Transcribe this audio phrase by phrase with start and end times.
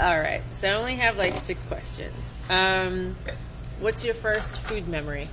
[0.00, 2.38] Alright, so I only have like six questions.
[2.48, 3.16] Um,
[3.80, 5.28] what's your first food memory?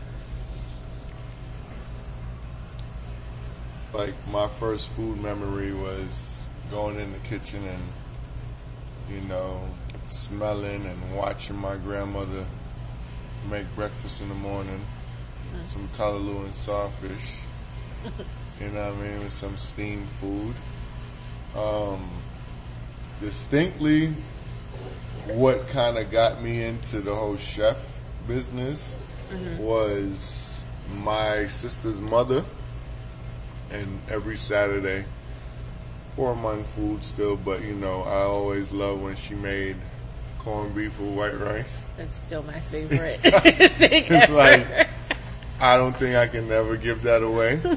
[3.93, 7.83] Like my first food memory was going in the kitchen and,
[9.09, 9.63] you know,
[10.09, 12.45] smelling and watching my grandmother
[13.49, 14.81] make breakfast in the morning.
[15.63, 17.41] Some callaloo and saltfish.
[18.59, 19.19] you know what I mean?
[19.19, 20.55] With some steamed food.
[21.55, 22.09] Um,
[23.21, 24.13] distinctly
[25.35, 28.95] what kind of got me into the whole chef business
[29.57, 30.65] was
[31.03, 32.43] my sister's mother
[33.71, 35.03] and every Saturday
[36.15, 39.75] four month food still, but you know, I always loved when she made
[40.39, 41.83] corned beef with white rice.
[41.97, 43.33] That's still my favorite thing
[44.07, 44.33] It's ever.
[44.33, 44.87] like,
[45.59, 47.59] I don't think I can never give that away.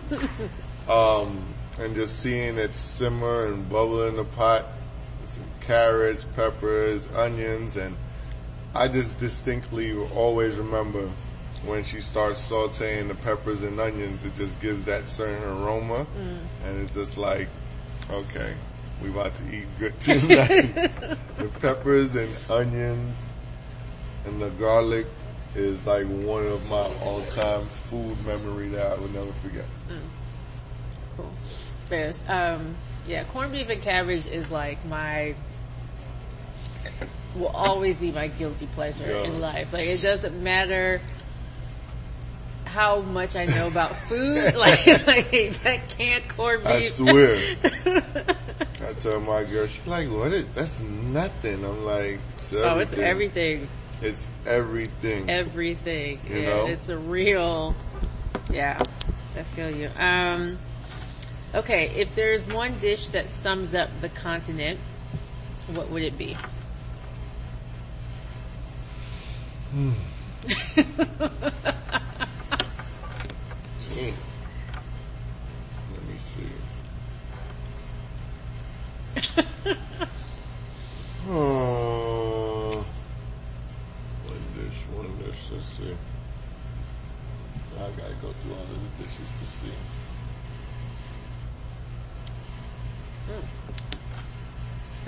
[0.88, 1.44] Um,
[1.78, 4.66] and just seeing it simmer and bubble in the pot,
[5.30, 7.96] some carrots, peppers, onions, and
[8.74, 11.08] I just distinctly always remember
[11.64, 16.38] when she starts sauteing the peppers and onions, it just gives that certain aroma, mm.
[16.66, 17.48] and it's just like,
[18.10, 18.54] okay,
[19.02, 20.90] we about to eat good tonight.
[21.36, 23.34] the peppers and onions
[24.26, 25.06] and the garlic
[25.54, 29.64] is like one of my all-time food memory that I would never forget.
[29.88, 29.98] Mm.
[31.16, 31.32] Cool.
[31.90, 35.34] There's, um, yeah, corned beef and cabbage is like my,
[37.34, 39.24] will always be my guilty pleasure Yeah.
[39.24, 39.72] in life.
[39.72, 41.00] Like it doesn't matter
[42.66, 45.30] how much I know about food, like, like
[45.62, 46.72] that canned corned beef.
[46.72, 47.56] I swear.
[48.88, 51.64] I tell my girl, she's like, what is, that's nothing.
[51.64, 52.52] I'm like, it's.
[52.54, 53.68] Oh, it's everything.
[54.00, 55.28] It's everything.
[55.28, 56.18] Everything.
[56.28, 56.66] You yeah, know?
[56.66, 57.74] it's a real,
[58.50, 58.82] yeah,
[59.36, 59.90] I feel you.
[59.98, 60.56] Um,
[61.54, 64.78] okay, if there's one dish that sums up the continent,
[65.74, 66.36] what would it be?
[69.74, 69.94] Mm.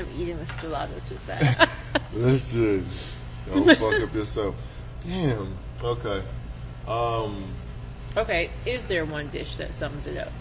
[0.03, 1.69] I'm eating this gelato too fast.
[2.15, 2.85] Listen,
[3.47, 4.55] don't fuck up yourself.
[5.07, 5.57] Damn.
[5.83, 6.23] Okay.
[6.87, 7.45] Um,
[8.17, 10.33] okay, is there one dish that sums it up?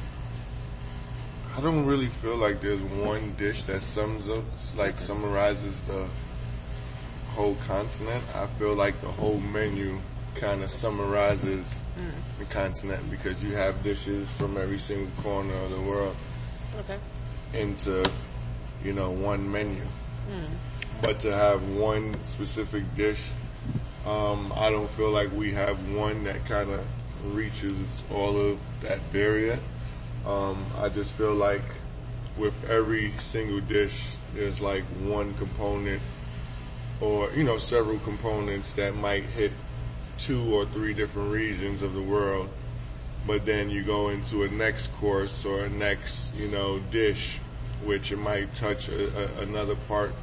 [1.56, 4.44] I don't really feel like there's one dish that sums up,
[4.78, 6.08] like summarizes the
[7.32, 8.24] whole continent.
[8.36, 10.00] I feel like the whole menu
[10.36, 11.86] kind of summarizes
[12.40, 16.16] the continent because you have dishes from every single corner of the world
[16.80, 16.98] Okay.
[17.54, 18.04] into,
[18.84, 19.82] you know, one menu.
[21.02, 23.32] But to have one specific dish,
[24.06, 29.00] um, I don't feel like we have one that kind of reaches all of that
[29.12, 29.60] barrier.
[30.26, 31.64] Um, I just feel like
[32.38, 36.02] with every single dish, there's like one component
[37.00, 39.52] or, you know, several components that might hit
[40.18, 42.48] two or three different regions of the world.
[43.26, 47.40] But then you go into a next course or a next, you know, dish,
[47.84, 50.14] which it might touch a, a, another part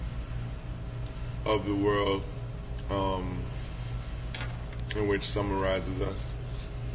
[1.44, 2.22] of the world,
[2.90, 3.38] um,
[4.96, 6.36] in which summarizes us.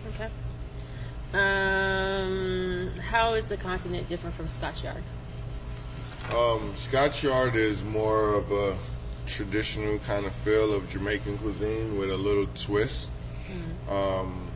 [0.10, 0.30] Okay.
[1.34, 5.04] Um, how is the continent different from Scotch Yard?
[6.36, 8.78] Um, Scotch Yard is more of a
[9.26, 13.12] traditional kind of feel of Jamaican cuisine with a little twist.
[13.90, 14.48] Um,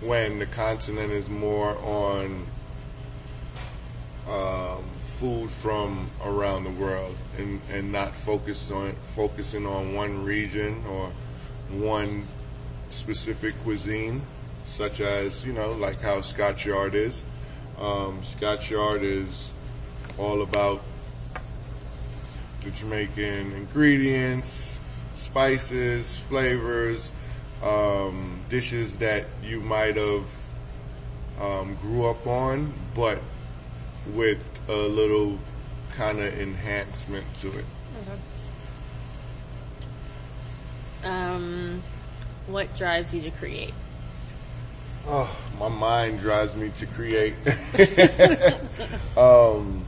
[0.00, 2.46] when the continent is more on
[4.28, 10.84] um, food from around the world and, and not focused on focusing on one region
[10.88, 11.10] or
[11.70, 12.26] one
[12.88, 14.22] specific cuisine,
[14.64, 17.24] such as you know, like how Scotch Yard is.
[17.78, 19.52] Um, Scotch Yard is
[20.18, 20.82] all about
[22.62, 24.80] the Jamaican ingredients,
[25.12, 27.12] spices, flavors,
[27.62, 30.24] um, dishes that you might have
[31.40, 33.18] um, grew up on, but
[34.14, 35.38] with a little
[35.96, 37.64] kind of enhancement to it.
[41.04, 41.82] Um,
[42.46, 43.72] what drives you to create?
[45.08, 47.34] Oh, my mind drives me to create.
[49.16, 49.84] um,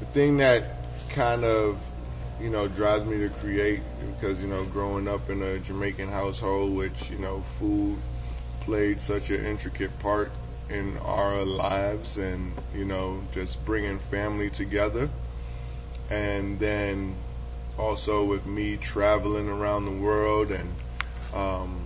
[0.00, 0.64] the thing that
[1.10, 1.80] kind of,
[2.40, 3.82] you know, drives me to create
[4.14, 7.96] because, you know, growing up in a Jamaican household, which, you know, food
[8.60, 10.32] played such an intricate part
[10.70, 15.08] in our lives and, you know, just bringing family together.
[16.10, 17.14] and then
[17.78, 20.68] also with me traveling around the world and
[21.34, 21.80] um,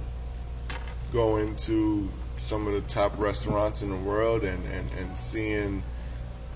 [1.13, 5.83] going to some of the top restaurants in the world and, and, and seeing,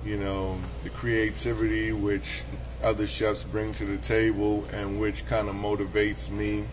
[0.04, 2.44] you know, the creativity which
[2.82, 6.64] other chefs bring to the table and which kind of motivates me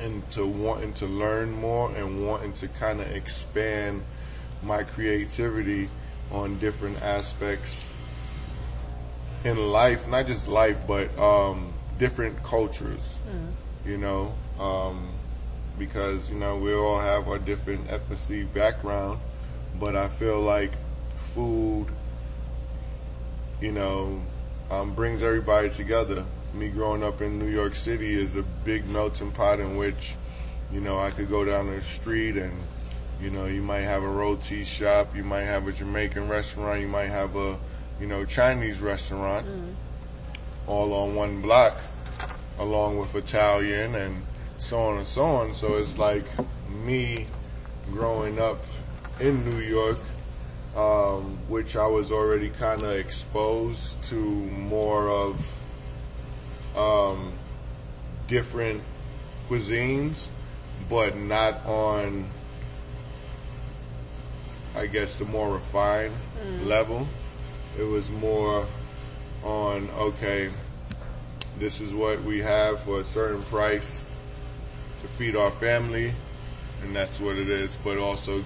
[0.00, 4.02] into wanting to learn more and wanting to kind of expand
[4.62, 5.88] my creativity
[6.30, 7.92] on different aspects
[9.44, 13.20] in life, not just life, but um, different cultures.
[13.86, 15.08] You know, um,
[15.78, 19.18] because you know we all have our different ethnicity background,
[19.78, 20.72] but I feel like
[21.16, 21.86] food,
[23.60, 24.20] you know,
[24.70, 26.24] um, brings everybody together.
[26.52, 30.16] Me growing up in New York City is a big melting pot in which,
[30.72, 32.52] you know, I could go down the street and,
[33.22, 36.88] you know, you might have a roti shop, you might have a Jamaican restaurant, you
[36.88, 37.58] might have a,
[38.00, 39.46] you know, Chinese restaurant,
[40.66, 41.76] all on one block,
[42.58, 44.24] along with Italian and
[44.58, 45.54] so on and so on.
[45.54, 46.24] So it's like
[46.68, 47.26] me
[47.90, 48.58] growing up
[49.20, 49.98] in New York,
[50.76, 55.60] um, which I was already kind of exposed to more of
[56.76, 57.32] um,
[58.26, 58.82] different
[59.48, 60.30] cuisines,
[60.88, 62.26] but not on,
[64.76, 66.66] I guess, the more refined mm.
[66.66, 67.06] level.
[67.78, 68.66] It was more
[69.44, 70.50] on, okay,
[71.58, 74.06] this is what we have for a certain price
[75.00, 76.12] to feed our family,
[76.82, 78.42] and that's what it is, but also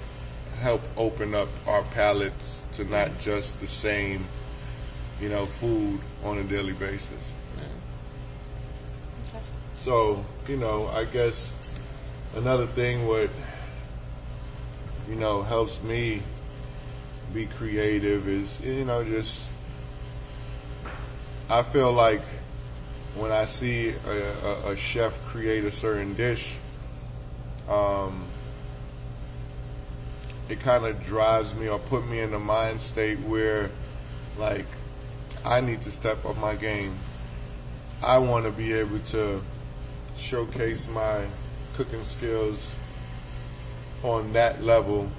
[0.61, 3.21] help open up our palates to not mm.
[3.21, 4.25] just the same,
[5.21, 7.35] you know, food on a daily basis.
[7.57, 7.65] Mm.
[9.75, 11.53] So, you know, I guess
[12.37, 13.31] another thing what,
[15.09, 16.23] you know, helps me
[17.33, 19.51] be creative is, you know, just,
[21.51, 22.23] I feel like
[23.17, 26.57] when I see a, a, a chef create a certain dish,
[27.69, 28.25] um,
[30.49, 33.71] it kind of drives me or put me in a mind state where
[34.39, 34.67] like
[35.45, 36.95] I need to step up my game.
[38.03, 39.41] I want to be able to
[40.17, 41.25] showcase my
[41.77, 42.79] cooking skills
[44.05, 45.11] on that level,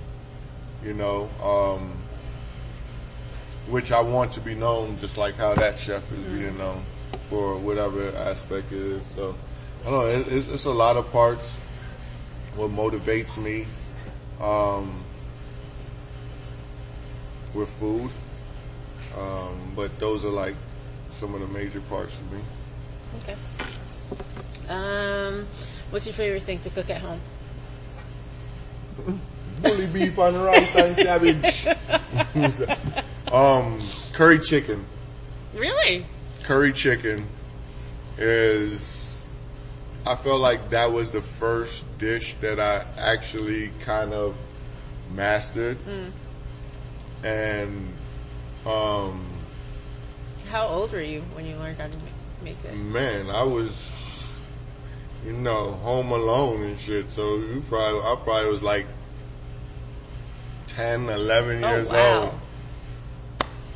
[0.83, 1.91] you know, um,
[3.67, 6.83] which I want to be known just like how that chef is being known
[7.29, 9.03] for whatever aspect it is.
[9.03, 9.35] So,
[9.81, 11.57] I don't know, it, it's, it's a lot of parts.
[12.55, 13.65] What motivates me,
[14.39, 15.03] um,
[17.53, 18.11] with food.
[19.17, 20.55] Um, but those are like
[21.09, 22.41] some of the major parts for me.
[23.21, 23.35] Okay.
[24.69, 25.45] Um,
[25.89, 27.19] what's your favorite thing to cook at home?
[29.61, 31.67] Bully beef on rice and cabbage.
[33.31, 33.81] um,
[34.13, 34.85] curry chicken.
[35.55, 36.05] Really?
[36.43, 37.27] Curry chicken
[38.17, 39.23] is,
[40.05, 44.35] I felt like that was the first dish that I actually kind of
[45.13, 45.77] mastered.
[47.23, 47.93] And,
[48.65, 49.25] um,
[50.49, 51.95] How old were you when you learned how to
[52.43, 52.75] make it?
[52.75, 53.73] man, I was,
[55.25, 57.09] you know, home alone and shit.
[57.09, 58.85] So you probably, I probably was like
[60.67, 62.21] 10, 11 Oh, years wow.
[62.21, 62.33] old.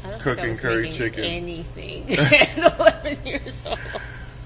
[0.05, 1.23] I don't think I Cooking curry chicken.
[1.23, 3.79] Anything at 11 years old.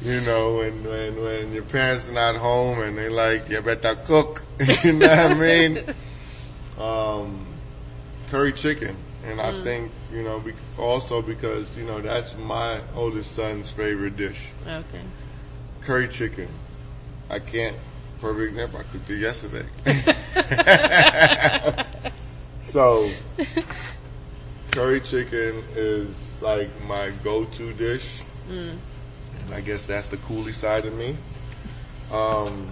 [0.02, 3.96] You know, when, when, when your parents are not home and they like, you better
[3.96, 4.46] cook.
[4.84, 5.84] you know what I mean?
[6.80, 7.46] Um,
[8.30, 8.96] curry chicken.
[9.26, 14.18] And I think, you know, be- also because, you know, that's my oldest son's favorite
[14.18, 14.52] dish.
[14.68, 15.02] Okay.
[15.82, 16.50] Curry chicken.
[17.30, 17.76] I can't,
[18.18, 19.66] for example, I cooked it yesterday.
[22.64, 23.10] so,
[24.72, 28.24] curry chicken is like my go-to dish.
[29.46, 31.16] And I guess that's the coolie side of me.
[32.12, 32.72] Um,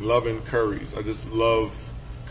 [0.00, 0.94] loving curries.
[0.94, 1.72] I just love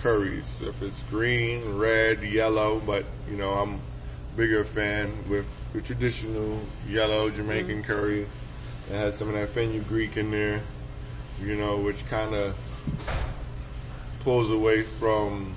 [0.01, 0.57] curries.
[0.61, 3.79] If it's green, red, yellow, but you know, I'm
[4.35, 8.27] bigger fan with the traditional yellow Jamaican curry.
[8.89, 10.61] It has some of that fenugreek in there,
[11.41, 12.57] you know, which kind of
[14.23, 15.53] pulls away from,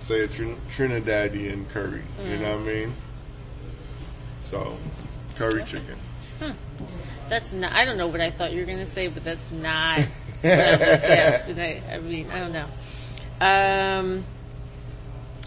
[0.00, 2.02] say, a Trin- Trinidadian curry.
[2.24, 2.92] You know what I mean?
[4.42, 4.76] So,
[5.36, 5.96] curry chicken.
[7.28, 9.50] That's not, I don't know what I thought you were going to say, but that's
[9.50, 10.00] not
[10.40, 11.48] what I guessed.
[11.48, 12.66] And I, I mean, I don't know.
[13.40, 14.24] Um,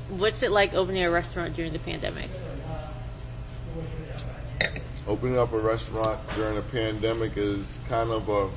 [0.10, 2.30] what's it like opening a restaurant during the pandemic?
[5.12, 8.48] Opening up a restaurant during a pandemic is kind of a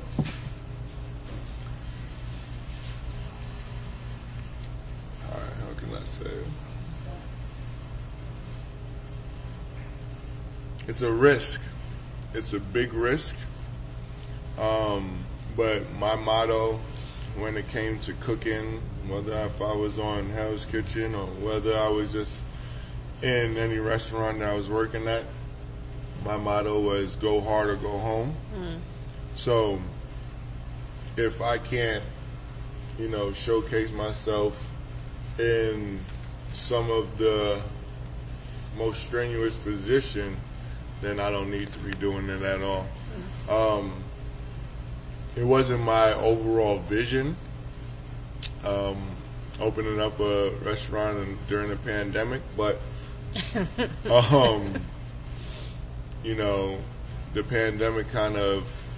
[5.29, 6.31] how can I say?
[10.87, 11.61] it's a risk.
[12.33, 13.35] It's a big risk.
[14.57, 15.25] Um,
[15.57, 16.79] but my motto
[17.35, 21.89] when it came to cooking, whether if I was on Hell's Kitchen or whether I
[21.89, 22.45] was just
[23.21, 25.25] in any restaurant that I was working at,
[26.25, 28.35] my motto was go hard or go home.
[29.35, 29.79] So
[31.17, 32.03] if I can't,
[32.99, 34.71] you know, showcase myself
[35.37, 35.99] in
[36.51, 37.61] some of the
[38.77, 40.35] most strenuous position,
[41.01, 42.87] then I don't need to be doing it at all.
[43.49, 43.93] Um,
[45.35, 47.35] it wasn't my overall vision,
[48.63, 48.97] um,
[49.59, 52.79] opening up a restaurant and, during the pandemic, but,
[54.09, 54.73] um,
[56.25, 56.75] you know,
[57.35, 58.89] the pandemic kind of,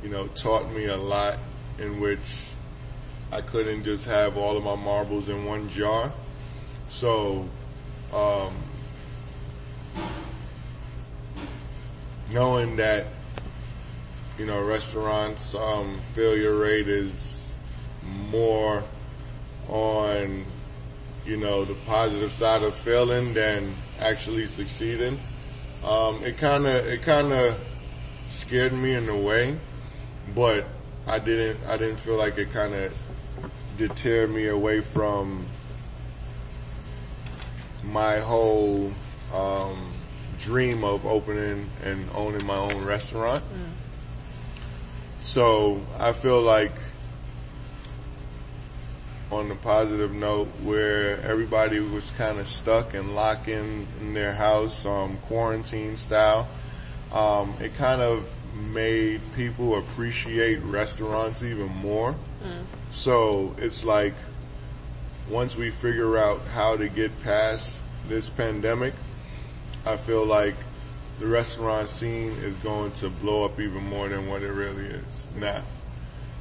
[0.00, 1.36] you know, taught me a lot
[1.80, 2.50] in which
[3.32, 6.12] I couldn't just have all of my marbles in one jar.
[6.86, 7.48] So,
[8.14, 8.54] um,
[12.32, 13.06] knowing that,
[14.38, 17.58] you know, restaurants, um, failure rate is
[18.30, 18.84] more
[19.68, 20.44] on,
[21.26, 23.68] you know, the positive side of failing than
[23.98, 25.18] actually succeeding.
[25.84, 27.56] Um, it kinda, it kinda
[28.26, 29.56] scared me in a way,
[30.34, 30.66] but
[31.06, 32.90] I didn't, I didn't feel like it kinda
[33.78, 35.46] deterred me away from
[37.82, 38.92] my whole,
[39.34, 39.92] um,
[40.38, 43.42] dream of opening and owning my own restaurant.
[45.22, 46.72] So I feel like
[49.30, 54.34] on the positive note where everybody was kind of stuck and locked in, in their
[54.34, 56.48] house, um, quarantine style,
[57.12, 58.28] um, it kind of
[58.72, 62.14] made people appreciate restaurants even more.
[62.90, 64.14] So it's like
[65.28, 68.94] once we figure out how to get past this pandemic,
[69.86, 70.56] I feel like
[71.20, 75.28] the restaurant scene is going to blow up even more than what it really is
[75.36, 75.62] now.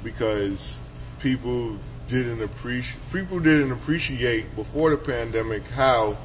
[0.03, 0.79] Because
[1.19, 1.77] people
[2.09, 6.17] didn't appreciate, people didn't appreciate before the pandemic how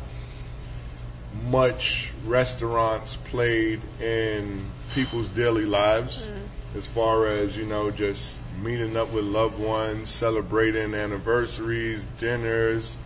[1.48, 4.64] much restaurants played in
[4.94, 6.30] people's daily lives
[6.76, 12.98] as far as, you know, just meeting up with loved ones, celebrating anniversaries, dinners,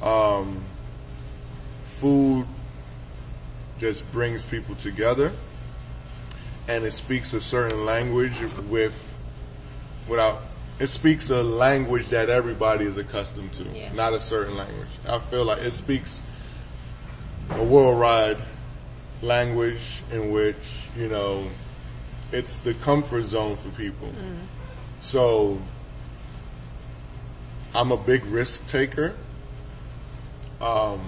[0.00, 0.60] um,
[1.84, 2.46] food
[3.78, 5.32] just brings people together
[6.68, 9.16] and it speaks a certain language with
[10.08, 10.42] without
[10.78, 13.92] it speaks a language that everybody is accustomed to Yeah.
[13.92, 16.22] not a certain language i feel like it speaks
[17.50, 18.38] a worldwide
[19.22, 21.46] language in which you know
[22.32, 24.12] it's the comfort zone for people
[25.00, 25.60] so
[27.74, 29.14] i'm a big risk taker
[30.60, 31.00] um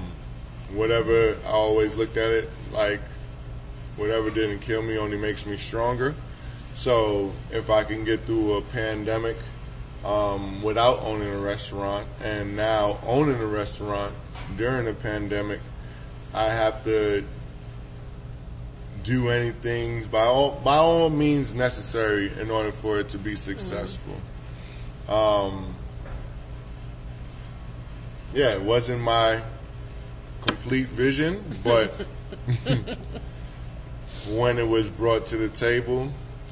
[0.73, 3.01] whatever I always looked at it like
[3.97, 6.15] whatever didn't kill me only makes me stronger.
[6.75, 9.37] So if I can get through a pandemic
[10.05, 14.13] um, without owning a restaurant and now owning a restaurant
[14.57, 15.61] during a pandemic,
[16.35, 17.25] I have to
[19.03, 24.17] do anything by all by all means necessary in order for it to be successful.
[25.09, 25.75] Um,
[28.35, 29.41] yeah, it wasn't my
[30.47, 31.91] complete vision, but
[34.31, 36.11] when it was brought to the table,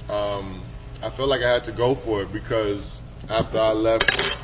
[0.09, 0.62] um,
[1.02, 4.38] I felt like I had to go for it because after I left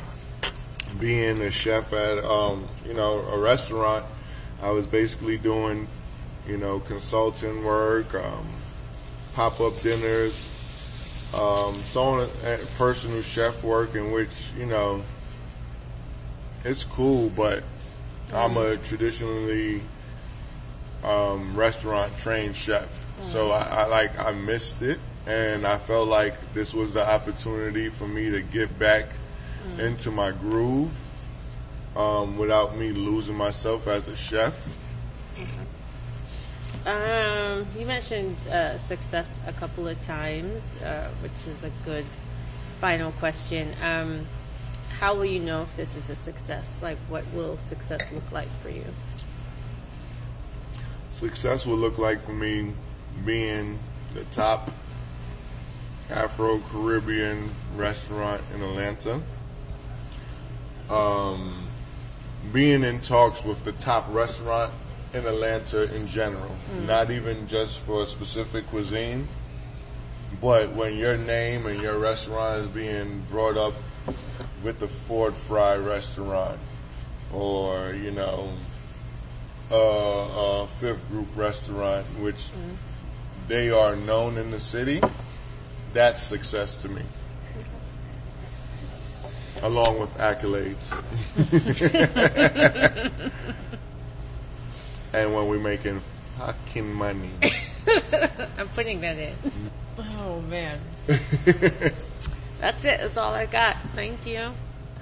[0.99, 4.05] being a chef at, um, you know, a restaurant,
[4.61, 5.87] I was basically doing,
[6.47, 8.47] you know, consulting work, um,
[9.33, 12.27] pop-up dinners, um, so on,
[12.77, 15.03] personal chef work in which, you know,
[16.65, 17.63] it's cool, but
[18.33, 19.81] I'm a traditionally
[21.03, 26.53] um, restaurant trained chef, so I, I like I missed it, and I felt like
[26.53, 29.05] this was the opportunity for me to get back
[29.77, 30.97] into my groove
[31.95, 34.77] um, without me losing myself as a chef.
[36.83, 42.05] Um, you mentioned uh, success a couple of times, uh, which is a good
[42.79, 43.69] final question.
[43.83, 44.25] Um,
[44.97, 46.81] how will you know if this is a success?
[46.81, 48.85] Like, what will success look like for you?
[51.11, 52.73] Success would look like for me
[53.23, 53.77] being
[54.15, 54.71] the top
[56.09, 59.21] Afro Caribbean restaurant in Atlanta.
[60.89, 61.67] Um,
[62.51, 64.73] being in talks with the top restaurant
[65.13, 69.27] in Atlanta in general, not even just for a specific cuisine,
[70.41, 73.73] but when your name and your restaurant is being brought up
[74.63, 76.59] with the Ford Fry restaurant
[77.33, 78.51] or, you know,
[79.71, 82.49] uh, uh, Fifth Group restaurant, which
[83.47, 85.01] they are known in the city,
[85.93, 87.01] that's success to me.
[89.61, 90.95] Along with accolades.
[95.13, 96.01] and when we're making
[96.37, 97.31] fucking money.
[98.57, 99.35] I'm putting that in.
[99.97, 100.79] Oh man.
[102.59, 102.99] That's it.
[102.99, 103.77] That's all I got.
[103.95, 104.51] Thank you.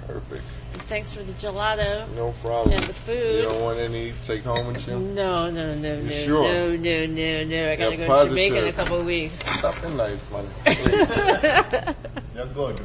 [0.08, 0.42] Perfect.
[0.72, 2.08] And thanks for the gelato.
[2.16, 2.74] No problem.
[2.74, 3.36] And the food.
[3.36, 4.96] You don't want any take home and shit?
[4.96, 6.42] No, no, no, no, sure?
[6.42, 7.70] no, no, no, no.
[7.72, 9.38] I gotta Yeah, go to Jamaica in a couple of weeks.
[9.60, 10.46] Something nice, man.
[12.34, 12.80] You're good.